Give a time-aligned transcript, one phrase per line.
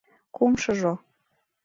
[0.35, 0.93] Кумшыжо.